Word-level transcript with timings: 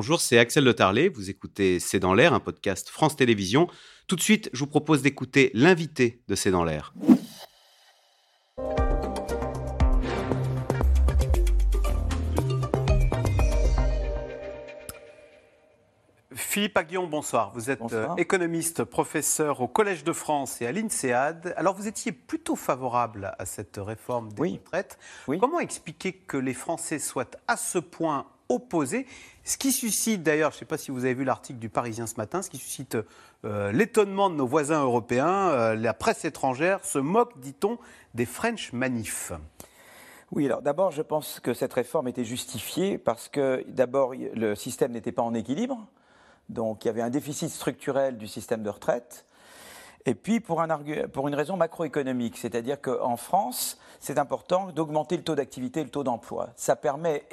bonjour, 0.00 0.18
c'est 0.18 0.38
Axel 0.38 0.64
Le 0.64 0.72
Tarlet. 0.72 1.10
Vous 1.10 1.28
écoutez 1.28 1.78
C'est 1.78 1.98
dans 1.98 2.14
l'air, 2.14 2.32
un 2.32 2.40
podcast 2.40 2.88
France 2.88 3.16
Télévisions. 3.16 3.68
Tout 4.06 4.16
de 4.16 4.22
suite, 4.22 4.48
je 4.54 4.60
vous 4.60 4.66
propose 4.66 5.02
d'écouter 5.02 5.50
l'invité 5.52 6.22
de 6.26 6.34
C'est 6.34 6.50
dans 6.50 6.64
l'air. 6.64 6.94
Philippe 16.34 16.78
Aguillon, 16.78 17.06
bonsoir. 17.06 17.52
Vous 17.54 17.70
êtes 17.70 17.92
euh, 17.92 18.08
économiste, 18.16 18.84
professeur 18.84 19.60
au 19.60 19.68
Collège 19.68 20.02
de 20.02 20.14
France 20.14 20.62
et 20.62 20.66
à 20.66 20.72
l'INSEAD. 20.72 21.52
Alors, 21.58 21.76
vous 21.76 21.86
étiez 21.86 22.12
plutôt 22.12 22.56
favorable 22.56 23.34
à 23.38 23.44
cette 23.44 23.76
réforme 23.76 24.32
des 24.32 24.52
retraites. 24.52 24.98
Comment 25.26 25.60
expliquer 25.60 26.14
que 26.14 26.38
les 26.38 26.54
Français 26.54 26.98
soient 26.98 27.30
à 27.46 27.58
ce 27.58 27.78
point 27.78 28.24
opposés 28.50 29.06
Ce 29.44 29.56
qui 29.56 29.72
suscite 29.72 30.22
d'ailleurs, 30.22 30.50
je 30.50 30.56
ne 30.56 30.58
sais 30.60 30.64
pas 30.66 30.76
si 30.76 30.90
vous 30.90 31.04
avez 31.04 31.14
vu 31.14 31.24
l'article 31.24 31.58
du 31.58 31.68
Parisien 31.68 32.06
ce 32.06 32.16
matin, 32.16 32.42
ce 32.42 32.50
qui 32.50 32.58
suscite 32.58 32.98
euh, 33.44 33.72
l'étonnement 33.72 34.28
de 34.28 34.34
nos 34.34 34.46
voisins 34.46 34.82
européens. 34.82 35.50
Euh, 35.50 35.74
la 35.74 35.94
presse 35.94 36.24
étrangère 36.24 36.84
se 36.84 36.98
moque, 36.98 37.38
dit-on, 37.40 37.78
des 38.14 38.26
French 38.26 38.72
Manifs. 38.72 39.32
Oui, 40.32 40.46
alors 40.46 40.62
d'abord, 40.62 40.90
je 40.90 41.02
pense 41.02 41.40
que 41.40 41.54
cette 41.54 41.72
réforme 41.72 42.06
était 42.08 42.24
justifiée 42.24 42.98
parce 42.98 43.28
que 43.28 43.64
d'abord, 43.68 44.14
le 44.14 44.54
système 44.54 44.92
n'était 44.92 45.12
pas 45.12 45.22
en 45.22 45.34
équilibre. 45.34 45.86
Donc 46.48 46.84
il 46.84 46.88
y 46.88 46.90
avait 46.90 47.02
un 47.02 47.10
déficit 47.10 47.50
structurel 47.50 48.16
du 48.18 48.26
système 48.26 48.62
de 48.62 48.70
retraite. 48.70 49.24
Et 50.06 50.14
puis 50.14 50.40
pour, 50.40 50.60
une 50.62 51.34
raison 51.34 51.56
macroéconomique, 51.56 52.38
c'est-à-dire 52.38 52.80
qu'en 52.80 53.16
France, 53.16 53.78
c'est 53.98 54.18
important 54.18 54.68
d'augmenter 54.72 55.16
le 55.16 55.22
taux 55.22 55.34
d'activité 55.34 55.80
et 55.80 55.84
le 55.84 55.90
taux 55.90 56.04
d'emploi. 56.04 56.48
Ça 56.56 56.74
permet, 56.74 57.24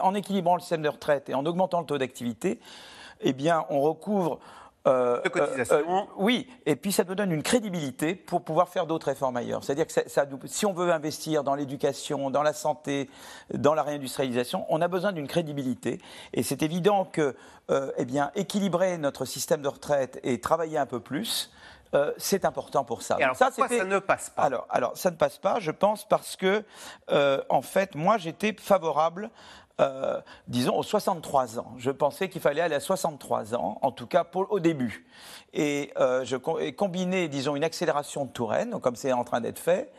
en 0.00 0.14
équilibrant 0.14 0.56
le 0.56 0.60
système 0.60 0.82
de 0.82 0.88
retraite 0.88 1.28
et 1.28 1.34
en 1.34 1.46
augmentant 1.46 1.80
le 1.80 1.86
taux 1.86 1.98
d'activité, 1.98 2.58
eh 3.20 3.32
bien, 3.32 3.64
on 3.70 3.80
recouvre 3.80 4.40
euh, 4.86 5.20
de 5.22 5.28
cotisation. 5.28 5.76
Euh, 5.76 6.00
euh, 6.00 6.04
oui, 6.16 6.48
et 6.64 6.76
puis 6.76 6.92
ça 6.92 7.04
nous 7.04 7.14
donne 7.14 7.32
une 7.32 7.42
crédibilité 7.42 8.14
pour 8.14 8.42
pouvoir 8.42 8.68
faire 8.68 8.86
d'autres 8.86 9.06
réformes 9.06 9.36
ailleurs. 9.36 9.64
C'est-à-dire 9.64 9.86
que 9.86 9.92
ça, 9.92 10.26
si 10.44 10.66
on 10.66 10.72
veut 10.72 10.92
investir 10.92 11.42
dans 11.42 11.54
l'éducation, 11.54 12.30
dans 12.30 12.42
la 12.42 12.52
santé, 12.52 13.10
dans 13.52 13.74
la 13.74 13.82
réindustrialisation, 13.82 14.64
on 14.68 14.80
a 14.80 14.88
besoin 14.88 15.12
d'une 15.12 15.26
crédibilité. 15.26 16.00
Et 16.32 16.42
c'est 16.42 16.62
évident 16.62 17.04
que, 17.04 17.34
eh 17.96 18.04
bien, 18.04 18.30
équilibrer 18.36 18.96
notre 18.98 19.24
système 19.24 19.62
de 19.62 19.68
retraite 19.68 20.20
et 20.22 20.40
travailler 20.40 20.78
un 20.78 20.86
peu 20.86 21.00
plus, 21.00 21.50
c'est 22.16 22.44
important 22.44 22.84
pour 22.84 23.02
ça. 23.02 23.16
Et 23.18 23.24
alors 23.24 23.36
ça, 23.36 23.46
pourquoi 23.46 23.68
ça 23.68 23.84
ne 23.84 23.98
passe 23.98 24.30
pas? 24.30 24.42
Alors, 24.42 24.66
alors, 24.70 24.96
ça 24.96 25.10
ne 25.10 25.16
passe 25.16 25.38
pas, 25.38 25.58
je 25.60 25.70
pense, 25.70 26.06
parce 26.06 26.36
que, 26.36 26.62
en 27.48 27.62
fait, 27.62 27.94
moi, 27.94 28.18
j'étais 28.18 28.54
favorable 28.58 29.30
euh, 29.80 30.20
disons, 30.48 30.76
aux 30.76 30.82
63 30.82 31.58
ans. 31.58 31.74
Je 31.76 31.90
pensais 31.90 32.28
qu'il 32.28 32.40
fallait 32.40 32.62
aller 32.62 32.74
à 32.74 32.80
63 32.80 33.54
ans, 33.54 33.78
en 33.82 33.90
tout 33.90 34.06
cas 34.06 34.24
pour, 34.24 34.50
au 34.50 34.58
début. 34.58 35.06
Et, 35.52 35.92
euh, 35.98 36.24
je, 36.24 36.36
combiner, 36.36 37.28
disons, 37.28 37.56
une 37.56 37.64
accélération 37.64 38.24
de 38.24 38.30
Touraine, 38.30 38.80
comme 38.80 38.96
c'est 38.96 39.12
en 39.12 39.24
train 39.24 39.40
d'être 39.40 39.58
fait, 39.58 39.92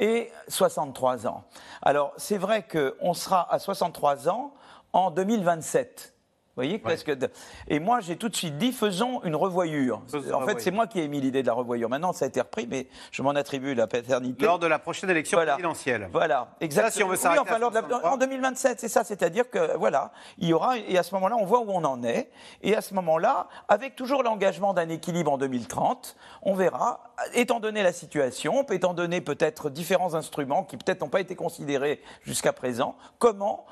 et 0.00 0.30
63 0.48 1.26
ans. 1.26 1.44
Alors, 1.80 2.12
c'est 2.16 2.38
vrai 2.38 2.66
qu'on 2.66 3.14
sera 3.14 3.52
à 3.52 3.58
63 3.58 4.28
ans 4.28 4.52
en 4.92 5.10
2027 5.10 6.14
voyez 6.54 6.80
que 6.80 7.30
Et 7.68 7.78
moi, 7.78 8.00
j'ai 8.00 8.16
tout 8.16 8.28
de 8.28 8.36
suite 8.36 8.58
dit, 8.58 8.72
faisons 8.72 9.22
une 9.24 9.36
revoyure. 9.36 10.02
En 10.32 10.46
fait, 10.46 10.60
c'est 10.60 10.70
moi 10.70 10.86
qui 10.86 11.00
ai 11.00 11.08
mis 11.08 11.20
l'idée 11.20 11.42
de 11.42 11.46
la 11.46 11.54
revoyure. 11.54 11.88
Maintenant, 11.88 12.12
ça 12.12 12.26
a 12.26 12.28
été 12.28 12.40
repris, 12.40 12.66
mais 12.68 12.88
je 13.10 13.22
m'en 13.22 13.30
attribue 13.30 13.74
la 13.74 13.86
paternité. 13.86 14.44
Lors 14.44 14.58
de 14.58 14.66
la 14.66 14.78
prochaine 14.78 15.10
élection 15.10 15.38
présidentielle. 15.38 16.08
Voilà, 16.12 16.54
exactement. 16.60 16.92
si 16.92 17.02
on 17.02 17.08
veut 17.08 17.40
enfin, 17.40 17.58
en 18.04 18.16
2027, 18.16 18.80
c'est 18.80 18.88
ça. 18.88 19.04
C'est-à-dire 19.04 19.48
que, 19.48 19.76
voilà, 19.76 20.12
il 20.38 20.48
y 20.48 20.52
aura, 20.52 20.78
et 20.78 20.98
à 20.98 21.02
ce 21.02 21.14
moment-là, 21.14 21.36
on 21.38 21.44
voit 21.44 21.60
où 21.60 21.70
on 21.70 21.84
en 21.84 22.02
est. 22.02 22.30
Et 22.62 22.76
à 22.76 22.80
ce 22.80 22.94
moment-là, 22.94 23.48
avec 23.68 23.96
toujours 23.96 24.22
l'engagement 24.22 24.74
d'un 24.74 24.88
équilibre 24.88 25.32
en 25.32 25.38
2030, 25.38 26.16
on 26.42 26.54
verra, 26.54 27.12
étant 27.34 27.60
donné 27.60 27.82
la 27.82 27.92
situation, 27.92 28.64
étant 28.70 28.94
donné 28.94 29.20
peut-être 29.20 29.70
différents 29.70 30.14
instruments 30.14 30.64
qui 30.64 30.76
peut-être 30.76 31.00
n'ont 31.00 31.08
pas 31.08 31.20
été 31.20 31.34
considérés 31.34 32.02
jusqu'à 32.22 32.52
présent, 32.52 32.96
comment, 33.18 33.66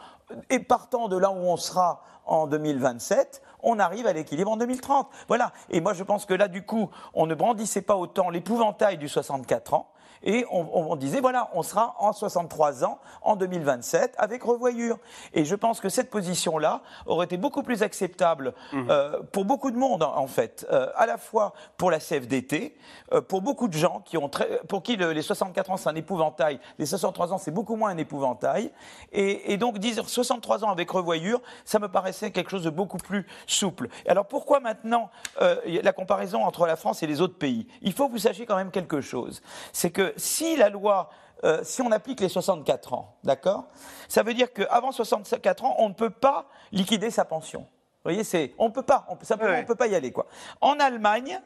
et 0.48 0.60
partant 0.60 1.08
de 1.08 1.16
là 1.16 1.30
où 1.30 1.36
on 1.36 1.56
sera 1.56 2.02
en 2.24 2.46
2027, 2.46 3.42
on 3.62 3.78
arrive 3.78 4.06
à 4.06 4.12
l'équilibre 4.12 4.50
en 4.50 4.56
2030. 4.56 5.08
Voilà. 5.28 5.52
Et 5.68 5.80
moi, 5.80 5.92
je 5.92 6.02
pense 6.04 6.26
que 6.26 6.34
là, 6.34 6.48
du 6.48 6.64
coup, 6.64 6.90
on 7.14 7.26
ne 7.26 7.34
brandissait 7.34 7.82
pas 7.82 7.96
autant 7.96 8.30
l'épouvantail 8.30 8.98
du 8.98 9.08
64 9.08 9.74
ans, 9.74 9.90
et 10.22 10.44
on, 10.50 10.96
disait, 10.96 11.20
voilà, 11.20 11.48
on 11.54 11.62
sera 11.62 11.96
en 11.98 12.12
63 12.12 12.84
ans 12.84 12.98
en 13.22 13.36
2027 13.36 14.14
avec 14.18 14.42
revoyure. 14.42 14.98
Et 15.32 15.44
je 15.44 15.54
pense 15.54 15.80
que 15.80 15.88
cette 15.88 16.10
position-là 16.10 16.82
aurait 17.06 17.24
été 17.24 17.38
beaucoup 17.38 17.62
plus 17.62 17.82
acceptable 17.82 18.52
mmh. 18.72 18.90
euh, 18.90 19.20
pour 19.32 19.46
beaucoup 19.46 19.70
de 19.70 19.78
monde, 19.78 20.02
en 20.02 20.26
fait, 20.26 20.66
euh, 20.70 20.88
à 20.96 21.06
la 21.06 21.16
fois 21.16 21.54
pour 21.78 21.90
la 21.90 22.00
CFDT, 22.00 22.76
euh, 23.12 23.22
pour 23.22 23.40
beaucoup 23.40 23.68
de 23.68 23.72
gens 23.72 24.02
qui 24.04 24.18
ont 24.18 24.28
très, 24.28 24.60
pour 24.68 24.82
qui 24.82 24.96
les 24.96 25.22
64 25.22 25.70
ans 25.70 25.76
c'est 25.76 25.88
un 25.88 25.94
épouvantail, 25.94 26.60
les 26.78 26.86
63 26.86 27.32
ans 27.32 27.38
c'est 27.38 27.50
beaucoup 27.50 27.76
moins 27.76 27.90
un 27.90 27.98
épouvantail. 27.98 28.72
Et, 29.12 29.52
et, 29.52 29.56
donc 29.56 29.78
dire 29.78 30.08
63 30.08 30.64
ans 30.64 30.70
avec 30.70 30.90
revoyure, 30.90 31.40
ça 31.64 31.78
me 31.78 31.88
paraissait 31.88 32.30
quelque 32.30 32.50
chose 32.50 32.64
de 32.64 32.70
beaucoup 32.70 32.98
plus 32.98 33.26
souple. 33.46 33.88
Alors 34.06 34.26
pourquoi 34.26 34.60
maintenant 34.60 35.10
la 35.38 35.92
comparaison 35.92 36.44
entre 36.44 36.66
la 36.66 36.76
France 36.76 37.02
et 37.02 37.06
les 37.06 37.20
autres 37.20 37.38
pays? 37.38 37.66
Il 37.82 37.92
faut 37.92 38.08
que 38.08 38.12
vous 38.12 38.18
sachiez 38.18 38.46
quand 38.46 38.56
même 38.56 38.70
quelque 38.70 39.00
chose. 39.00 39.42
C'est 39.72 39.90
que 39.90 39.99
si 40.16 40.56
la 40.56 40.68
loi, 40.68 41.10
euh, 41.44 41.60
si 41.62 41.82
on 41.82 41.90
applique 41.92 42.20
les 42.20 42.28
64 42.28 42.92
ans, 42.92 43.16
d'accord 43.24 43.64
Ça 44.08 44.22
veut 44.22 44.34
dire 44.34 44.52
qu'avant 44.52 44.92
64 44.92 45.64
ans, 45.64 45.76
on 45.78 45.88
ne 45.88 45.94
peut 45.94 46.10
pas 46.10 46.46
liquider 46.72 47.10
sa 47.10 47.24
pension. 47.24 47.60
Vous 47.60 48.10
voyez, 48.10 48.24
c'est, 48.24 48.54
on 48.58 48.68
ne 48.68 48.72
peut 48.72 48.82
pas, 48.82 49.06
on, 49.08 49.14
ne 49.14 49.64
peut 49.64 49.74
pas 49.74 49.86
y 49.86 49.94
aller. 49.94 50.10
Quoi. 50.10 50.26
En 50.60 50.78
Allemagne, 50.80 51.40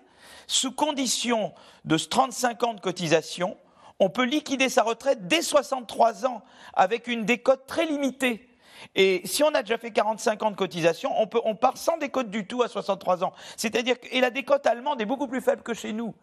sous 0.47 0.73
condition 0.73 1.53
de 1.85 1.97
35 1.97 2.63
ans 2.63 2.75
de 2.75 2.81
cotisation, 2.81 3.57
on 3.99 4.11
peut 4.11 4.25
liquider 4.25 4.69
sa 4.69 4.83
retraite 4.83 5.27
dès 5.27 5.43
63 5.43 6.27
ans 6.27 6.43
avec 6.75 7.09
une 7.09 7.25
décote 7.25 7.67
très 7.67 7.87
limitée. 7.87 8.49
Et 8.95 9.23
si 9.25 9.43
on 9.43 9.49
a 9.55 9.63
déjà 9.63 9.79
fait 9.79 9.93
45 9.93 10.43
ans 10.43 10.51
de 10.51 10.57
cotisation, 10.57 11.11
on, 11.21 11.27
peut, 11.27 11.41
on 11.45 11.55
part 11.55 11.77
sans 11.77 11.97
décote 11.97 12.31
du 12.31 12.47
tout 12.47 12.63
à 12.63 12.69
63 12.69 13.25
ans. 13.25 13.33
C'est-à-dire 13.57 13.99
que 13.99 14.07
et 14.13 14.21
la 14.21 14.31
décote 14.31 14.67
allemande 14.67 15.01
est 15.01 15.07
beaucoup 15.07 15.27
plus 15.27 15.41
faible 15.41 15.63
que 15.63 15.75
chez 15.75 15.93
nous 15.93 16.15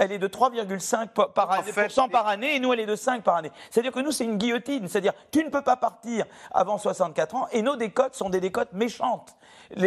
elle 0.00 0.12
est 0.12 0.18
de 0.18 0.28
3,5 0.28 1.08
par 1.32 1.50
année, 1.52 1.72
par 2.10 2.26
année, 2.26 2.56
et 2.56 2.58
nous, 2.58 2.72
elle 2.72 2.80
est 2.80 2.86
de 2.86 2.96
5 2.96 3.22
par 3.22 3.36
année. 3.36 3.50
C'est-à-dire 3.70 3.92
que 3.92 4.00
nous, 4.00 4.10
c'est 4.10 4.24
une 4.24 4.38
guillotine. 4.38 4.88
C'est-à-dire, 4.88 5.12
tu 5.30 5.44
ne 5.44 5.50
peux 5.50 5.60
pas 5.60 5.76
partir 5.76 6.24
avant 6.52 6.78
64 6.78 7.34
ans, 7.36 7.46
et 7.52 7.60
nos 7.60 7.76
décotes 7.76 8.14
sont 8.14 8.30
des 8.30 8.40
décotes 8.40 8.72
méchantes. 8.72 9.36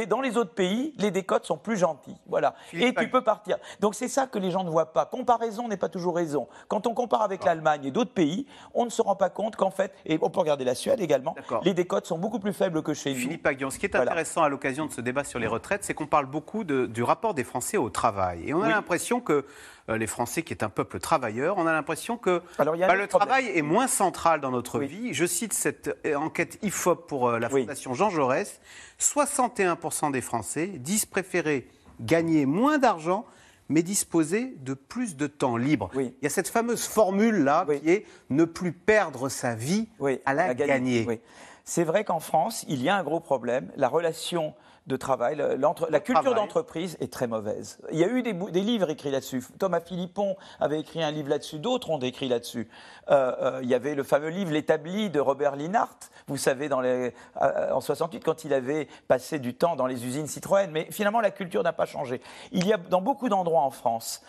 dans 0.07 0.21
les 0.21 0.37
autres 0.37 0.53
pays, 0.53 0.93
les 0.99 1.09
décotes 1.09 1.45
sont 1.45 1.57
plus 1.57 1.77
gentilles. 1.77 2.15
Voilà. 2.27 2.53
et 2.73 2.93
tu 2.93 3.09
peux 3.09 3.23
partir. 3.23 3.57
Donc, 3.79 3.95
c'est 3.95 4.07
ça 4.07 4.27
que 4.27 4.37
les 4.37 4.51
gens 4.51 4.63
ne 4.63 4.69
voient 4.69 4.93
pas. 4.93 5.07
Comparaison 5.07 5.67
n'est 5.67 5.77
pas 5.77 5.89
toujours 5.89 6.15
raison. 6.15 6.47
Quand 6.67 6.85
on 6.85 6.93
compare 6.93 7.23
avec 7.23 7.43
l'Allemagne 7.43 7.85
et 7.85 7.91
d'autres 7.91 8.13
pays, 8.13 8.45
on 8.75 8.85
ne 8.85 8.91
se 8.91 9.01
rend 9.01 9.15
pas 9.15 9.31
compte 9.31 9.55
qu'en 9.55 9.71
fait, 9.71 9.95
et 10.05 10.19
on 10.21 10.29
peut 10.29 10.41
regarder 10.41 10.63
la 10.63 10.75
Suède 10.75 11.01
également, 11.01 11.35
les 11.63 11.73
décotes 11.73 12.05
sont 12.05 12.19
beaucoup 12.19 12.39
plus 12.39 12.53
faibles 12.53 12.83
que 12.83 12.93
chez 12.93 13.13
nous. 13.13 13.19
Philippe 13.19 13.47
Aguillon, 13.47 13.71
ce 13.71 13.79
qui 13.79 13.87
est 13.87 13.95
intéressant 13.95 14.43
à 14.43 14.49
l'occasion 14.49 14.85
de 14.85 14.91
ce 14.91 15.01
débat 15.01 15.23
sur 15.23 15.39
les 15.39 15.47
retraites, 15.47 15.83
c'est 15.83 15.95
qu'on 15.95 16.05
parle 16.05 16.27
beaucoup 16.27 16.63
du 16.63 17.01
rapport 17.03 17.33
des 17.33 17.43
Français 17.43 17.77
au 17.77 17.89
travail. 17.89 18.49
Et 18.49 18.53
on 18.53 18.61
a 18.61 18.69
l'impression 18.69 19.19
que 19.19 19.45
les 19.89 20.07
Français, 20.07 20.43
qui 20.43 20.53
est 20.53 20.63
un 20.63 20.69
peuple 20.69 20.99
travailleur, 20.99 21.57
on 21.57 21.67
a 21.67 21.73
l'impression 21.73 22.17
que 22.17 22.41
bah, 22.57 22.95
le 22.95 23.07
travail 23.07 23.51
est 23.53 23.61
moins 23.61 23.87
central 23.87 24.39
dans 24.39 24.51
notre 24.51 24.79
vie. 24.79 25.13
Je 25.13 25.25
cite 25.25 25.53
cette 25.53 25.95
euh, 26.05 26.15
enquête 26.15 26.57
IFOP 26.61 27.07
pour 27.07 27.27
euh, 27.29 27.39
la 27.39 27.49
Fondation 27.49 27.93
Jean 27.93 28.09
Jaurès. 28.09 28.61
61% 28.99 30.11
des 30.11 30.21
Français 30.21 30.67
disent 30.67 31.05
préférer 31.05 31.67
gagner 31.99 32.45
moins 32.45 32.77
d'argent 32.77 33.25
mais 33.69 33.81
disposer 33.81 34.55
de 34.59 34.73
plus 34.73 35.15
de 35.15 35.27
temps 35.27 35.57
libre. 35.57 35.89
Il 35.95 36.13
y 36.21 36.27
a 36.27 36.29
cette 36.29 36.49
fameuse 36.49 36.85
formule-là 36.85 37.65
qui 37.65 37.89
est 37.89 38.05
ne 38.29 38.45
plus 38.45 38.71
perdre 38.71 39.29
sa 39.29 39.55
vie 39.55 39.87
à 40.25 40.33
la, 40.33 40.53
gagner. 40.53 41.21
C'est 41.63 41.83
vrai 41.83 42.03
qu'en 42.03 42.19
France, 42.19 42.65
il 42.67 42.81
y 42.81 42.89
a 42.89 42.95
un 42.95 43.03
gros 43.03 43.21
problème. 43.21 43.71
La 43.77 43.87
relation 43.87 44.53
de 44.87 44.97
travail. 44.97 45.41
La 45.89 45.99
culture 45.99 46.35
d'entreprise 46.35 46.97
est 46.99 47.11
très 47.11 47.27
mauvaise. 47.27 47.79
Il 47.91 47.99
y 47.99 48.03
a 48.03 48.07
eu 48.07 48.21
des, 48.21 48.33
livres 48.61 48.89
écrits 48.89 49.11
là-dessus. 49.11 49.43
Thomas 49.57 49.79
Philippon 49.79 50.35
avait 50.59 50.79
écrit 50.79 51.01
un 51.01 51.11
livre 51.11 51.29
là-dessus, 51.29 51.59
d'autres 51.59 51.89
ont 51.89 51.99
écrit 51.99 52.27
là-dessus. 52.27 52.67
Euh, 53.09 53.33
euh, 53.41 53.59
il 53.63 53.69
y 53.69 53.75
avait 53.75 53.95
le 53.95 54.03
fameux 54.03 54.29
livre 54.29 54.51
L'établi 54.51 55.09
de 55.09 55.19
Robert 55.19 55.55
Linhart, 55.55 55.97
vous 56.27 56.37
savez, 56.37 56.67
dans 56.67 56.81
les, 56.81 57.13
euh, 57.41 57.71
en 57.71 57.81
68, 57.81 58.23
quand 58.23 58.43
il 58.43 58.53
avait 58.53 58.87
passé 59.07 59.39
du 59.39 59.53
temps 59.53 59.75
dans 59.75 59.87
les 59.87 60.05
usines 60.05 60.27
Citroën. 60.27 60.69
Mais 60.71 60.87
finalement, 60.91 61.21
la 61.21 61.31
culture 61.31 61.63
n'a 61.63 61.73
pas 61.73 61.85
changé. 61.85 62.21
Il 62.51 62.67
y 62.67 62.73
a 62.73 62.77
dans 62.77 63.01
beaucoup 63.01 63.29
d'endroits 63.29 63.61
en 63.61 63.71
France, 63.71 64.21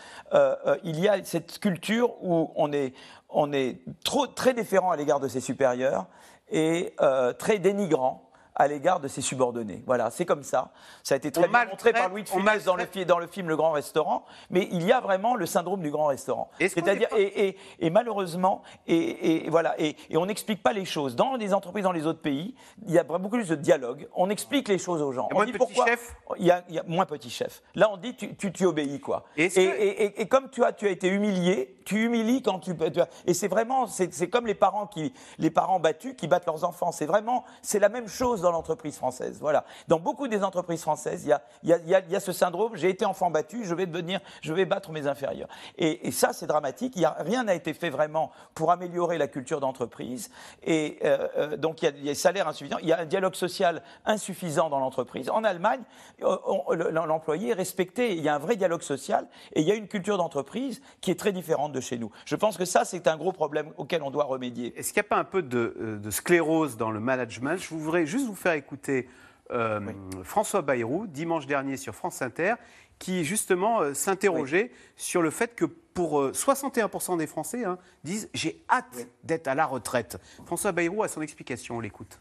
il 0.85 1.01
y 1.01 1.09
a 1.09 1.23
cette 1.25 1.59
culture 1.59 2.11
où 2.23 2.53
on 2.55 2.73
est, 2.73 2.95
on 3.29 3.53
est 3.53 3.79
trop, 4.05 4.27
très 4.27 4.55
déférent 4.55 4.91
à 4.91 4.97
l'égard 4.97 5.21
de 5.21 5.29
ses 5.29 5.41
supérieurs 5.41 6.07
et 6.51 6.95
très 7.39 7.59
dénigrant 7.59 8.31
à 8.55 8.69
l'égard 8.69 9.01
de 9.01 9.09
ses 9.09 9.21
subordonnés. 9.21 9.83
Voilà, 9.87 10.11
c'est 10.11 10.25
comme 10.25 10.43
ça. 10.43 10.73
Ça 11.03 11.15
a 11.15 11.19
été 11.19 11.33
très 11.33 11.49
bien 11.49 11.67
montré 11.67 11.93
par 11.93 12.09
Louis 12.09 12.23
de 12.23 12.29
Funès 12.29 12.65
dans 12.65 12.77
le, 12.77 13.05
dans 13.05 13.19
le 13.19 13.27
film 13.27 13.49
Le 13.49 13.57
Grand 13.57 13.73
Restaurant, 13.73 14.25
mais 14.51 14.69
il 14.71 14.85
y 14.85 14.93
a 14.93 15.01
vraiment 15.01 15.35
le 15.35 15.47
syndrome 15.47 15.81
du 15.81 15.91
grand 15.91 16.07
restaurant. 16.07 16.51
C'est-à-dire, 16.59 17.09
et, 17.17 17.91
malheureusement, 17.91 18.63
et, 18.87 19.49
voilà, 19.51 19.75
et, 19.81 19.97
on 20.15 20.27
n'explique 20.27 20.63
pas 20.63 20.73
les 20.73 20.85
choses. 20.85 21.17
Dans 21.17 21.35
les 21.35 21.53
entreprises, 21.53 21.85
dans 21.85 21.93
les 21.93 22.07
autres 22.07 22.21
pays, 22.21 22.55
il 22.87 22.93
y 22.93 22.99
a 22.99 23.05
beaucoup 23.05 23.37
plus 23.37 23.49
de 23.49 23.57
dialogue. 23.57 24.09
On 24.15 24.31
explique 24.31 24.69
les 24.69 24.79
choses 24.79 25.03
aux 25.03 25.13
gens. 25.13 25.29
Il 25.31 25.35
y 25.35 25.41
a 25.41 25.45
moins 25.45 25.47
de 25.47 25.59
petits 25.59 25.75
chefs? 25.75 26.17
Il 26.39 26.47
y, 26.47 26.51
a, 26.51 26.83
moins 26.87 27.07
petits 27.07 27.31
chefs. 27.31 27.63
Là, 27.75 27.91
on 27.93 27.97
dit 27.97 28.15
tu, 28.15 28.53
tu, 28.53 28.65
obéis, 28.65 29.01
quoi. 29.01 29.25
Et, 29.37 30.29
comme 30.29 30.51
tu 30.51 30.65
as, 30.65 30.73
tu 30.73 30.87
as 30.87 30.91
été 30.91 31.09
humilié, 31.09 31.81
tu 31.85 32.05
humilies 32.05 32.43
quand 32.43 32.61
tu. 32.61 32.77
tu 32.77 33.01
et 33.27 33.35
c'est 33.35 33.49
vraiment, 33.49 33.87
c'est 33.87 34.29
comme 34.29 34.47
les 34.47 34.55
parents 34.55 34.87
qui, 34.87 35.13
les 35.39 35.51
parents 35.51 35.81
battus 35.81 36.15
qui 36.17 36.29
battent 36.29 36.47
leurs 36.47 36.65
enfants. 36.65 36.93
C'est 36.93 37.07
vraiment, 37.07 37.45
c'est 37.63 37.79
la 37.79 37.89
même 37.89 38.09
chose 38.09 38.44
dans 38.45 38.53
l'entreprise 38.53 38.97
française. 38.97 39.39
Voilà. 39.41 39.65
Dans 39.89 39.99
beaucoup 39.99 40.29
des 40.29 40.45
entreprises 40.45 40.83
françaises, 40.83 41.25
il 41.25 41.69
y 41.69 42.15
a, 42.15 42.21
ce 42.21 42.33
syndrome. 42.33 42.77
J'ai 42.77 42.89
été 42.89 43.05
enfant 43.05 43.31
battu, 43.31 43.65
je 43.65 43.75
vais 43.75 43.87
devenir, 43.87 44.21
je 44.41 44.53
vais 44.53 44.65
battre 44.65 44.93
mes 44.93 45.07
inférieurs. 45.07 45.49
Et, 45.79 46.11
ça, 46.13 46.33
c'est 46.33 46.47
dramatique. 46.47 46.97
Y 46.97 47.05
a, 47.05 47.17
rien 47.19 47.45
n'a 47.45 47.55
été 47.55 47.75
fait 47.75 47.91
vraiment 47.91 48.31
pour 48.55 48.71
améliorer 48.71 49.19
la 49.19 49.27
culture 49.27 49.61
d'entreprise. 49.61 50.31
Et 50.63 50.99
euh, 51.05 51.29
euh, 51.37 51.57
donc, 51.57 51.83
il 51.83 51.87
y, 51.87 51.89
a, 51.89 51.93
des 51.93 52.15
salaires 52.15 52.47
insuffisants. 52.47 52.79
Il 52.83 52.89
y 52.89 52.93
a 52.93 53.01
un 53.01 53.07
dialogue 53.07 53.35
social 53.35 53.83
insuffisant 54.05 54.71
dans 54.71 54.79
l'entreprise. 54.79 55.29
En 55.31 55.43
Allemagne, 55.43 55.83
l'employé 56.21 57.51
est 57.51 57.55
respecté. 57.55 58.13
Il 58.13 58.23
y 58.23 58.29
a 58.29 58.37
un 58.37 58.39
vrai 58.39 58.57
dialogue 58.57 58.83
social 58.83 59.27
et 59.53 59.61
il 59.61 59.67
y 59.67 59.73
a 59.73 59.75
une 59.75 59.89
culture 59.89 60.17
d'entreprise 60.17 60.81
qui 61.01 61.11
est 61.11 61.19
très 61.19 61.33
différente 61.33 61.73
de 61.73 61.81
chez 61.81 61.99
nous. 61.99 62.11
Je 62.25 62.37
pense 62.37 62.57
que 62.57 62.65
ça, 62.65 62.85
c'est 62.85 63.09
un 63.09 63.17
gros 63.17 63.33
problème 63.33 63.73
auquel 63.77 64.03
on 64.03 64.11
doit 64.11 64.25
remédier. 64.25 64.79
Est-ce 64.79 64.93
qu'il 64.93 65.01
n'y 65.01 65.07
a 65.07 65.09
pas 65.09 65.17
un 65.17 65.25
peu 65.25 65.43
de, 65.43 65.77
euh, 65.81 66.11
sclérose 66.11 66.77
dans 66.77 66.91
le 66.91 67.01
management? 67.01 67.57
Je 67.59 67.75
voudrais 67.75 68.07
juste 68.07 68.27
faire 68.35 68.55
écouter 68.55 69.09
euh, 69.51 69.81
François 70.23 70.63
Bayrou, 70.63 71.07
dimanche 71.07 71.47
dernier 71.47 71.77
sur 71.77 71.95
France 71.95 72.23
Inter, 72.23 72.55
qui 72.99 73.25
justement 73.25 73.81
euh, 73.81 73.95
s'interrogeait 73.95 74.71
sur 74.97 75.23
le 75.23 75.31
fait 75.31 75.55
que 75.55 75.65
pour 75.65 76.31
61% 76.31 77.19
des 77.19 77.27
Français 77.27 77.65
hein, 77.65 77.79
disent 78.03 78.29
j'ai 78.35 78.63
hâte 78.71 79.07
d'être 79.23 79.47
à 79.49 79.55
la 79.55 79.67
retraite. 79.67 80.19
François 80.47 80.73
Bayrou 80.73 81.03
a 81.03 81.09
son 81.09 81.23
explication, 81.23 81.77
on 81.77 81.81
l'écoute. 81.81 82.19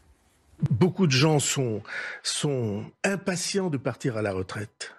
Beaucoup 0.70 1.06
de 1.06 1.12
gens 1.12 1.40
sont, 1.40 1.82
sont 2.22 2.84
impatients 3.02 3.70
de 3.70 3.78
partir 3.78 4.16
à 4.16 4.22
la 4.22 4.32
retraite 4.32 4.94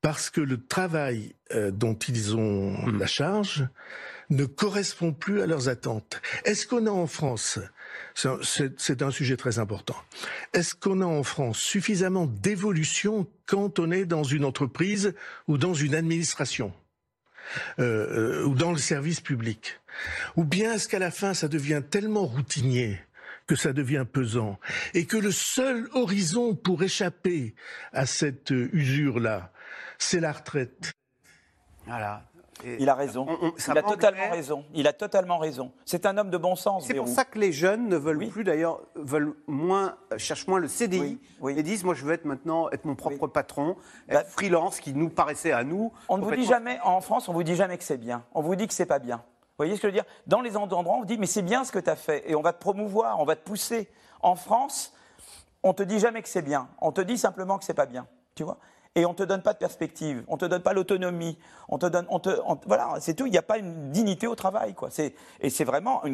parce 0.00 0.30
que 0.30 0.40
le 0.40 0.64
travail 0.64 1.34
dont 1.72 1.94
ils 1.94 2.36
ont 2.36 2.70
mmh. 2.86 2.98
la 2.98 3.06
charge 3.06 3.68
ne 4.30 4.44
correspond 4.44 5.12
plus 5.12 5.42
à 5.42 5.46
leurs 5.46 5.68
attentes. 5.68 6.20
Est-ce 6.44 6.66
qu'on 6.66 6.86
a 6.86 6.90
en 6.90 7.06
France, 7.06 7.58
c'est 8.14 9.02
un 9.02 9.10
sujet 9.10 9.36
très 9.36 9.58
important, 9.58 9.96
est-ce 10.52 10.74
qu'on 10.74 11.00
a 11.00 11.06
en 11.06 11.22
France 11.22 11.58
suffisamment 11.58 12.26
d'évolution 12.26 13.26
quand 13.46 13.78
on 13.78 13.90
est 13.90 14.04
dans 14.04 14.24
une 14.24 14.44
entreprise 14.44 15.14
ou 15.46 15.58
dans 15.58 15.74
une 15.74 15.94
administration 15.94 16.72
euh, 17.78 18.40
euh, 18.42 18.44
ou 18.44 18.54
dans 18.54 18.72
le 18.72 18.78
service 18.78 19.20
public? 19.20 19.80
Ou 20.36 20.44
bien 20.44 20.74
est-ce 20.74 20.88
qu'à 20.88 20.98
la 20.98 21.10
fin 21.10 21.34
ça 21.34 21.48
devient 21.48 21.82
tellement 21.88 22.26
routinier 22.26 23.00
que 23.46 23.56
ça 23.56 23.72
devient 23.72 24.04
pesant 24.10 24.58
et 24.94 25.06
que 25.06 25.16
le 25.16 25.32
seul 25.32 25.88
horizon 25.92 26.54
pour 26.54 26.82
échapper 26.82 27.54
à 27.92 28.04
cette 28.04 28.50
usure-là, 28.50 29.52
c'est 29.98 30.20
la 30.20 30.32
retraite? 30.32 30.92
Voilà 31.86 32.28
il 32.78 32.88
a 32.88 32.94
raison. 32.94 33.26
il 33.68 33.78
a 33.78 33.82
totalement 33.82 34.30
raison. 34.30 34.64
Il 34.74 34.86
a 34.86 34.92
totalement 34.92 35.38
raison. 35.38 35.72
C'est 35.84 36.06
un 36.06 36.16
homme 36.18 36.30
de 36.30 36.38
bon 36.38 36.56
sens. 36.56 36.86
C'est 36.86 36.94
pour 36.94 37.08
ça 37.08 37.24
que 37.24 37.38
les 37.38 37.52
jeunes 37.52 37.88
ne 37.88 37.96
veulent 37.96 38.28
plus, 38.28 38.44
d'ailleurs, 38.44 38.80
veulent 38.94 39.34
moins, 39.46 39.96
cherchent 40.16 40.46
moins 40.46 40.58
le 40.58 40.68
CDI 40.68 41.18
et 41.48 41.62
disent 41.62 41.84
moi 41.84 41.94
je 41.94 42.04
veux 42.04 42.12
être 42.12 42.24
maintenant 42.24 42.70
être 42.70 42.84
mon 42.84 42.94
propre 42.94 43.26
patron, 43.26 43.76
être 44.08 44.14
bah, 44.14 44.24
freelance, 44.24 44.80
qui 44.80 44.92
nous 44.92 45.08
paraissait 45.08 45.52
à 45.52 45.64
nous. 45.64 45.92
On 46.08 46.18
ne 46.18 46.24
vous 46.24 46.34
dit 46.34 46.44
jamais 46.44 46.78
en 46.84 47.00
France, 47.00 47.28
on 47.28 47.32
vous 47.32 47.42
dit 47.42 47.56
jamais 47.56 47.78
que 47.78 47.84
c'est 47.84 47.98
bien. 47.98 48.24
On 48.34 48.42
vous 48.42 48.56
dit 48.56 48.66
que 48.66 48.74
c'est 48.74 48.86
pas 48.86 48.98
bien. 48.98 49.16
Vous 49.16 49.64
voyez 49.64 49.76
ce 49.76 49.80
que 49.80 49.88
je 49.88 49.92
veux 49.92 50.00
dire? 50.00 50.10
Dans 50.26 50.40
les 50.40 50.56
endroits, 50.56 50.94
on 50.94 51.00
vous 51.00 51.04
dit 51.04 51.18
mais 51.18 51.26
c'est 51.26 51.42
bien 51.42 51.64
ce 51.64 51.72
que 51.72 51.78
tu 51.78 51.90
as 51.90 51.96
fait 51.96 52.24
et 52.30 52.34
on 52.34 52.42
va 52.42 52.52
te 52.52 52.60
promouvoir, 52.60 53.20
on 53.20 53.24
va 53.24 53.36
te 53.36 53.44
pousser. 53.44 53.88
En 54.20 54.34
France, 54.34 54.94
on 55.62 55.74
te 55.74 55.82
dit 55.82 55.98
jamais 55.98 56.22
que 56.22 56.28
c'est 56.28 56.42
bien. 56.42 56.68
On 56.80 56.92
te 56.92 57.00
dit 57.00 57.18
simplement 57.18 57.58
que 57.58 57.64
c'est 57.64 57.74
pas 57.74 57.86
bien. 57.86 58.06
Tu 58.34 58.44
vois? 58.44 58.58
Et 58.98 59.06
on 59.06 59.10
ne 59.10 59.14
te 59.14 59.22
donne 59.22 59.42
pas 59.42 59.52
de 59.52 59.58
perspective, 59.58 60.24
on 60.26 60.34
ne 60.34 60.40
te 60.40 60.44
donne 60.44 60.62
pas 60.62 60.72
l'autonomie, 60.72 61.38
on 61.68 61.78
te 61.78 61.86
donne, 61.86 62.06
on 62.10 62.18
te, 62.18 62.30
voilà, 62.66 62.94
c'est 62.98 63.14
tout. 63.14 63.26
Il 63.26 63.32
n'y 63.32 63.38
a 63.38 63.42
pas 63.42 63.58
une 63.58 63.92
dignité 63.92 64.26
au 64.26 64.34
travail, 64.34 64.74
quoi. 64.74 64.88
et 65.40 65.50
c'est 65.50 65.64
vraiment 65.64 66.04
un 66.04 66.10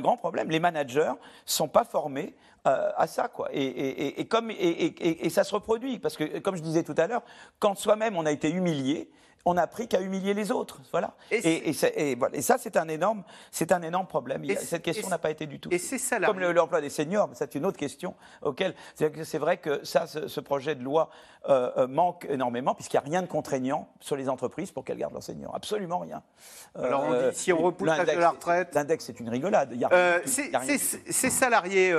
grand 0.00 0.16
problème. 0.16 0.50
Les 0.50 0.60
managers 0.60 1.12
sont 1.44 1.68
pas 1.68 1.84
formés 1.84 2.34
euh, 2.66 2.90
à 2.96 3.06
ça, 3.06 3.28
quoi. 3.28 3.48
Et, 3.52 4.22
et, 4.22 5.30
ça 5.30 5.44
se 5.44 5.54
reproduit 5.54 5.98
parce 5.98 6.16
que, 6.16 6.38
comme 6.38 6.56
je 6.56 6.62
disais 6.62 6.84
tout 6.84 6.94
à 6.96 7.06
l'heure, 7.06 7.22
quand 7.58 7.74
soi-même 7.76 8.16
on 8.16 8.24
a 8.24 8.32
été 8.32 8.50
humilié, 8.50 9.10
on 9.44 9.54
n'a 9.54 9.62
appris 9.62 9.88
qu'à 9.88 10.00
humilier 10.00 10.34
les 10.34 10.50
autres. 10.50 10.80
Voilà. 10.90 11.14
Et, 11.30 11.72
ça, 11.72 12.58
c'est 12.58 12.76
un 12.76 12.88
énorme, 12.88 13.22
c'est 13.50 13.72
un 13.72 13.82
énorme 13.82 14.06
problème. 14.06 14.44
cette 14.58 14.82
question 14.82 15.08
n'a 15.08 15.18
pas 15.18 15.30
été 15.30 15.46
du 15.46 15.60
tout. 15.60 15.70
Et 15.72 15.78
c'est 15.78 15.98
ça, 15.98 16.20
Comme 16.20 16.40
l'emploi 16.40 16.80
des 16.80 16.90
seniors, 16.90 17.30
c'est 17.34 17.54
une 17.54 17.64
autre 17.64 17.78
question 17.78 18.14
auquel 18.42 18.74
c'est 18.94 19.38
vrai 19.38 19.56
que 19.58 19.84
ça, 19.84 20.06
ce, 20.06 20.40
projet 20.40 20.74
de 20.74 20.82
loi 20.82 21.10
euh, 21.48 21.70
euh, 21.76 21.86
manque 21.86 22.26
énormément 22.28 22.74
puisqu'il 22.74 22.96
n'y 22.96 23.06
a 23.06 23.08
rien 23.08 23.22
de 23.22 23.26
contraignant 23.26 23.88
sur 24.00 24.16
les 24.16 24.28
entreprises 24.28 24.72
pour 24.72 24.84
qu'elles 24.84 24.98
gardent 24.98 25.12
leurs 25.12 25.22
seniors. 25.22 25.54
Absolument 25.54 25.98
rien. 25.98 26.22
Euh, 26.76 26.84
Alors 26.84 27.04
on 27.04 27.12
dit 27.12 27.36
si 27.36 27.52
on 27.52 27.58
repousse 27.58 27.88
l'âge 27.88 28.06
de 28.06 28.18
la 28.18 28.30
retraite, 28.30 28.74
l'index 28.74 29.04
c'est 29.04 29.20
une 29.20 29.28
rigolade. 29.28 29.74
ces 30.24 31.30
salariés 31.30 31.94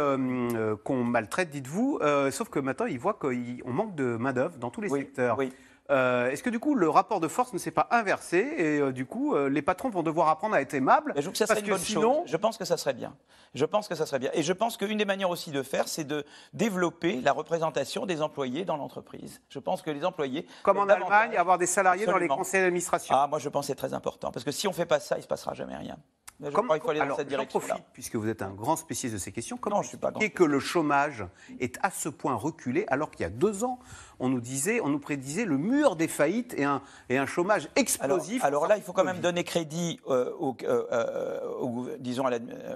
qu'on 0.83 1.03
maltraite, 1.03 1.49
dites-vous, 1.49 1.99
sauf 2.31 2.49
que 2.49 2.59
maintenant 2.59 2.85
ils 2.85 2.99
voient 2.99 3.13
qu'on 3.13 3.33
manque 3.65 3.95
de 3.95 4.17
main 4.17 4.33
d'œuvre 4.33 4.57
dans 4.57 4.69
tous 4.69 4.81
les 4.81 4.89
secteurs. 4.89 5.37
Oui. 5.37 5.51
Euh, 5.89 6.29
est-ce 6.29 6.43
que 6.43 6.49
du 6.49 6.59
coup 6.59 6.75
le 6.75 6.89
rapport 6.89 7.19
de 7.19 7.27
force 7.27 7.51
ne 7.53 7.57
s'est 7.57 7.71
pas 7.71 7.87
inversé 7.91 8.37
et 8.37 8.79
euh, 8.79 8.91
du 8.93 9.05
coup 9.05 9.35
euh, 9.35 9.49
les 9.49 9.61
patrons 9.61 9.89
vont 9.89 10.03
devoir 10.03 10.29
apprendre 10.29 10.55
à 10.55 10.61
être 10.61 10.73
aimables 10.73 11.13
Je 11.17 11.29
que 11.29 11.37
ça 11.37 11.47
serait 11.47 11.59
une 11.59 11.69
bonne 11.69 11.79
sinon... 11.79 12.23
Je 12.27 12.37
pense 12.37 12.57
que 12.57 12.65
ça 12.65 12.77
serait 12.77 12.93
bien. 12.93 13.13
Je 13.53 13.65
pense 13.65 13.89
que 13.89 13.95
ça 13.95 14.05
serait 14.05 14.19
bien. 14.19 14.31
Et 14.33 14.43
je 14.43 14.53
pense 14.53 14.77
qu'une 14.77 14.97
des 14.97 15.05
manières 15.05 15.29
aussi 15.29 15.51
de 15.51 15.63
faire, 15.63 15.87
c'est 15.87 16.05
de 16.05 16.23
développer 16.53 17.19
la 17.21 17.33
représentation 17.33 18.05
des 18.05 18.21
employés 18.21 18.63
dans 18.63 18.77
l'entreprise. 18.77 19.41
Je 19.49 19.59
pense 19.59 19.81
que 19.81 19.91
les 19.91 20.05
employés. 20.05 20.45
Comme 20.63 20.77
en 20.77 20.87
Allemagne, 20.87 21.35
avoir 21.35 21.57
des 21.57 21.65
salariés 21.65 22.05
dans 22.05 22.17
les 22.17 22.27
conseils 22.27 22.61
d'administration. 22.61 23.13
Ah, 23.17 23.27
moi 23.27 23.39
je 23.39 23.49
pense 23.49 23.65
que 23.65 23.67
c'est 23.67 23.75
très 23.75 23.93
important 23.93 24.31
parce 24.31 24.45
que 24.45 24.51
si 24.51 24.67
on 24.67 24.71
ne 24.71 24.75
fait 24.75 24.85
pas 24.85 24.99
ça, 24.99 25.15
il 25.15 25.19
ne 25.19 25.23
se 25.23 25.27
passera 25.27 25.53
jamais 25.53 25.75
rien. 25.75 25.97
Je 26.43 26.49
crois 26.49 26.79
qu'il 26.79 26.83
faut 26.83 26.89
aller 26.89 26.99
dans 26.99 27.15
cette 27.15 27.27
direction. 27.27 27.59
Profite, 27.59 27.83
puisque 27.93 28.15
vous 28.15 28.27
êtes 28.27 28.41
un 28.41 28.51
grand 28.51 28.75
spécialiste 28.75 29.15
de 29.15 29.23
ces 29.23 29.31
questions. 29.31 29.57
Comment 29.57 29.77
non, 29.77 29.81
je 29.81 29.89
suis 29.89 29.97
pas 29.97 30.11
grand. 30.11 30.21
que 30.29 30.43
le 30.43 30.59
chômage 30.59 31.25
est 31.59 31.77
à 31.83 31.91
ce 31.91 32.09
point 32.09 32.33
reculé 32.35 32.85
alors 32.87 33.11
qu'il 33.11 33.21
y 33.21 33.25
a 33.25 33.29
deux 33.29 33.63
ans, 33.63 33.79
on 34.19 34.29
nous 34.29 34.39
disait, 34.39 34.81
on 34.81 34.89
nous 34.89 34.99
prédisait 34.99 35.45
le 35.45 35.57
mur 35.57 35.95
des 35.95 36.07
faillites 36.07 36.53
et 36.57 36.63
un, 36.63 36.81
et 37.09 37.17
un 37.17 37.25
chômage 37.25 37.69
explosif. 37.75 38.43
Alors, 38.43 38.67
là, 38.67 38.77
il 38.77 38.83
faut 38.83 38.93
quand 38.93 39.03
même 39.03 39.19
donner 39.19 39.43
crédit 39.43 39.99
euh, 40.07 40.31
au, 40.39 40.55
euh, 40.63 40.85
euh, 40.91 41.97
disons 41.99 42.25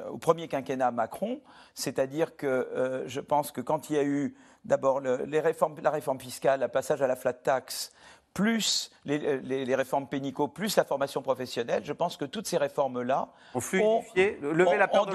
au 0.10 0.18
premier 0.18 0.48
quinquennat 0.48 0.92
Macron, 0.92 1.40
c'est-à-dire 1.74 2.36
que 2.36 3.04
je 3.06 3.20
pense 3.20 3.52
que 3.52 3.62
quand 3.62 3.90
il 3.90 3.96
y 3.96 4.00
a 4.00 4.04
eu 4.04 4.36
d'abord 4.64 5.00
les 5.00 5.40
réformes, 5.40 5.76
la 5.82 5.92
réforme 5.92 6.20
fiscale, 6.20 6.62
le 6.62 6.68
passage 6.68 7.02
à 7.02 7.08
la 7.08 7.16
flat 7.16 7.34
tax, 7.34 7.92
plus 8.36 8.92
les, 9.06 9.76
réformes 9.76 10.08
pénicaux, 10.08 10.50
plus 10.50 10.76
la 10.76 10.84
formation 10.84 11.22
professionnelle, 11.22 11.84
je 11.86 11.94
pense 11.94 12.18
que 12.18 12.26
toutes 12.26 12.46
ces 12.46 12.58
réformes-là 12.58 13.30
ont 13.56 13.62
fluidifié, 13.62 14.38
levé 14.42 14.78
la 14.78 14.90
peur 14.90 15.06
de 15.06 15.14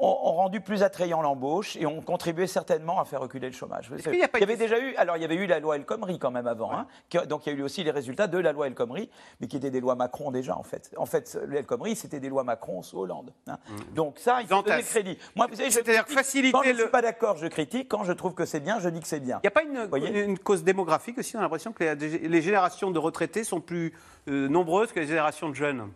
ont, 0.00 0.32
rendu 0.32 0.60
plus 0.60 0.82
attrayant 0.82 1.22
l'embauche 1.22 1.76
et 1.76 1.86
ont 1.86 2.00
contribué 2.00 2.46
certainement 2.46 3.00
à 3.00 3.04
faire 3.04 3.20
reculer 3.20 3.48
le 3.48 3.54
chômage. 3.54 3.90
Il 4.06 4.18
y, 4.18 4.22
avait 4.42 4.56
déjà 4.56 4.78
eu, 4.78 4.94
alors 4.96 5.16
il 5.16 5.22
y 5.22 5.24
avait 5.24 5.34
eu 5.34 5.46
la 5.46 5.60
loi 5.60 5.76
El 5.76 5.84
Khomri 5.84 6.18
quand 6.18 6.30
même 6.30 6.46
avant, 6.46 6.72
hein, 6.72 6.86
donc 7.26 7.46
il 7.46 7.52
y 7.52 7.56
a 7.56 7.58
eu 7.58 7.62
aussi 7.62 7.84
les 7.84 7.90
résultats 7.90 8.26
de 8.26 8.38
la 8.38 8.52
loi 8.52 8.66
El 8.66 8.74
Khomri, 8.74 9.10
mais 9.40 9.46
qui 9.46 9.56
étaient 9.56 9.70
des 9.70 9.80
lois 9.80 9.94
Macron 9.94 10.30
déjà 10.30 10.56
en 10.56 10.62
fait. 10.62 10.90
En 10.96 11.06
fait, 11.06 11.38
le 11.46 11.58
El 11.58 11.66
Khomri 11.66 11.96
c'était 11.96 12.20
des 12.20 12.28
lois 12.28 12.44
Macron 12.44 12.82
sous 12.82 12.98
Hollande. 12.98 13.32
Hein. 13.46 13.58
Mm. 13.68 13.94
Donc 13.94 14.18
ça, 14.18 14.40
il 14.40 14.46
faut 14.46 14.62
donner 14.62 14.78
le 14.78 14.82
crédit. 14.82 15.18
Moi, 15.36 15.46
vous 15.48 15.56
savez, 15.56 15.70
je 15.70 15.80
faciliter 16.06 16.52
quand 16.52 16.62
je 16.62 16.70
ne 16.70 16.74
suis 16.76 16.88
pas 16.88 17.02
d'accord, 17.02 17.36
je 17.36 17.46
critique. 17.46 17.88
Quand 17.88 18.04
je 18.04 18.12
trouve 18.12 18.34
que 18.34 18.44
c'est 18.44 18.60
bien, 18.60 18.80
je 18.80 18.88
dis 18.88 19.00
que 19.00 19.08
c'est 19.08 19.20
bien. 19.20 19.40
Il 19.42 19.46
n'y 19.46 19.48
a 19.48 19.50
pas 19.50 19.62
une, 19.62 20.16
une, 20.16 20.38
cause 20.38 20.64
démographique 20.64 21.18
aussi 21.18 21.36
On 21.36 21.40
a 21.40 21.42
l'impression 21.42 21.72
que 21.72 21.84
les, 21.84 22.42
générations 22.42 22.90
de 22.90 22.98
retraités 22.98 23.44
sont 23.44 23.60
plus 23.60 23.92
euh, 24.28 24.48
nombreuses 24.48 24.92
que 24.92 25.00
les 25.00 25.06
générations 25.06 25.48
de 25.48 25.54
jeunes 25.54 25.90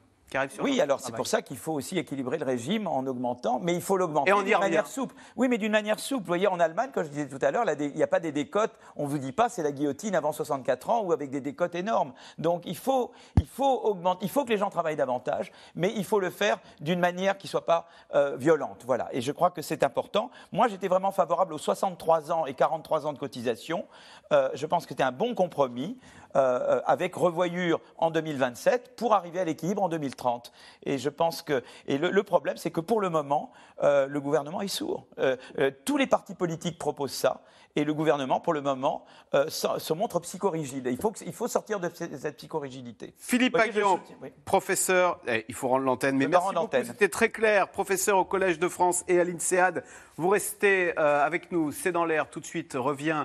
oui, 0.60 0.80
alors 0.80 1.00
c'est 1.00 1.14
pour 1.14 1.26
ça 1.26 1.42
qu'il 1.42 1.56
faut 1.56 1.72
aussi 1.72 1.98
équilibrer 1.98 2.38
le 2.38 2.44
régime 2.44 2.86
en 2.86 3.06
augmentant, 3.06 3.60
mais 3.62 3.74
il 3.74 3.82
faut 3.82 3.96
l'augmenter 3.96 4.32
d'une 4.44 4.58
manière 4.58 4.86
souple. 4.86 5.14
Oui, 5.36 5.48
mais 5.48 5.58
d'une 5.58 5.72
manière 5.72 5.98
souple. 5.98 6.22
Vous 6.22 6.28
voyez, 6.28 6.46
en 6.46 6.60
Allemagne, 6.60 6.90
comme 6.92 7.04
je 7.04 7.08
disais 7.08 7.28
tout 7.28 7.38
à 7.40 7.50
l'heure, 7.50 7.64
il 7.78 7.94
n'y 7.94 8.02
a 8.02 8.06
pas 8.06 8.20
des 8.20 8.32
décotes, 8.32 8.72
on 8.96 9.04
ne 9.04 9.08
vous 9.08 9.18
dit 9.18 9.32
pas 9.32 9.48
c'est 9.48 9.62
la 9.62 9.72
guillotine 9.72 10.14
avant 10.14 10.32
64 10.32 10.90
ans 10.90 11.02
ou 11.02 11.12
avec 11.12 11.30
des 11.30 11.40
décotes 11.40 11.74
énormes. 11.74 12.12
Donc 12.38 12.62
il 12.64 12.76
faut, 12.76 13.12
il 13.36 13.46
faut 13.46 13.80
augmenter, 13.84 14.24
il 14.24 14.30
faut 14.30 14.44
que 14.44 14.50
les 14.50 14.58
gens 14.58 14.70
travaillent 14.70 14.96
davantage, 14.96 15.52
mais 15.74 15.92
il 15.96 16.04
faut 16.04 16.20
le 16.20 16.30
faire 16.30 16.58
d'une 16.80 17.00
manière 17.00 17.38
qui 17.38 17.46
ne 17.46 17.50
soit 17.50 17.66
pas 17.66 17.88
euh, 18.14 18.36
violente. 18.36 18.82
Voilà, 18.86 19.08
et 19.12 19.20
je 19.20 19.32
crois 19.32 19.50
que 19.50 19.62
c'est 19.62 19.82
important. 19.82 20.30
Moi, 20.52 20.68
j'étais 20.68 20.88
vraiment 20.88 21.12
favorable 21.12 21.54
aux 21.54 21.58
63 21.58 22.32
ans 22.32 22.46
et 22.46 22.54
43 22.54 23.06
ans 23.06 23.12
de 23.12 23.18
cotisation. 23.18 23.86
Euh, 24.32 24.48
je 24.54 24.66
pense 24.66 24.84
que 24.84 24.90
c'était 24.90 25.02
un 25.02 25.12
bon 25.12 25.34
compromis 25.34 25.98
euh, 26.36 26.80
avec 26.86 27.14
revoyure 27.14 27.80
en 27.98 28.10
2027 28.10 28.96
pour 28.96 29.14
arriver 29.14 29.40
à 29.40 29.44
l'équilibre 29.44 29.82
en 29.82 29.88
2030. 29.88 30.14
1930. 30.14 30.52
Et 30.84 30.98
je 30.98 31.08
pense 31.08 31.42
que 31.42 31.62
et 31.86 31.98
le, 31.98 32.22
problème, 32.22 32.56
c'est 32.56 32.70
que 32.70 32.80
pour 32.80 33.00
le 33.00 33.10
moment, 33.10 33.52
euh, 33.82 34.06
le 34.06 34.20
gouvernement 34.20 34.60
est 34.60 34.68
sourd. 34.68 35.06
Euh, 35.18 35.36
euh, 35.58 35.70
tous 35.84 35.96
les 35.96 36.06
partis 36.06 36.34
politiques 36.34 36.78
proposent 36.78 37.12
ça, 37.12 37.42
et 37.76 37.82
le 37.82 37.92
gouvernement, 37.92 38.38
pour 38.38 38.52
le 38.52 38.60
moment, 38.60 39.04
se, 39.48 39.92
montre 39.92 40.20
psychorigide. 40.20 40.86
Il 40.88 40.96
faut, 40.96 41.12
il 41.26 41.32
faut 41.32 41.48
sortir 41.48 41.80
de 41.80 41.90
cette 41.92 42.36
psychorigidité. 42.36 43.14
Philippe 43.18 43.56
Aguillon, 43.56 43.98
professeur, 44.44 45.18
eh, 45.26 45.44
il 45.48 45.56
faut 45.56 45.66
rendre 45.66 45.84
l'antenne, 45.84 46.16
mais 46.16 46.28
merci 46.28 46.54
beaucoup, 46.54 46.76
c'était 46.84 47.08
très 47.08 47.30
clair, 47.30 47.68
professeur 47.72 48.18
au 48.18 48.24
Collège 48.24 48.60
de 48.60 48.68
France 48.68 49.02
et 49.08 49.18
à 49.18 49.24
l'INSEAD. 49.24 49.82
Vous 50.16 50.28
restez 50.28 50.96
avec 50.96 51.50
nous, 51.50 51.72
c'est 51.72 51.90
dans 51.90 52.04
l'air, 52.04 52.30
tout 52.30 52.38
de 52.38 52.46
suite 52.46 52.74
revient 52.78 53.24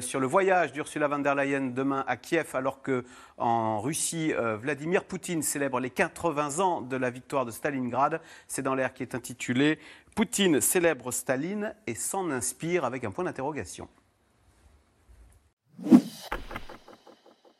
sur 0.00 0.20
le 0.20 0.26
voyage 0.26 0.72
d'Ursula 0.72 1.06
von 1.06 1.18
der 1.18 1.34
Leyen 1.34 1.72
demain 1.74 2.02
à 2.06 2.16
Alors 2.54 2.82
que 2.82 3.04
en 3.38 3.80
Russie, 3.80 4.32
Vladimir 4.60 5.04
Poutine 5.04 5.42
célèbre 5.42 5.80
les 5.80 5.90
80 5.90 6.60
ans 6.60 6.80
de 6.80 6.96
la 6.96 7.10
victoire 7.10 7.44
de 7.44 7.50
Stalingrad. 7.50 8.20
C'est 8.46 8.62
dans 8.62 8.74
l'air 8.74 8.92
qui 8.94 9.02
est 9.02 9.14
intitulé 9.14 9.78
Poutine 10.14 10.60
célèbre 10.60 11.10
Staline 11.10 11.74
et 11.86 11.94
s'en 11.94 12.30
inspire 12.30 12.84
avec 12.84 13.04
un 13.04 13.10
point 13.10 13.24
d'interrogation. 13.24 13.88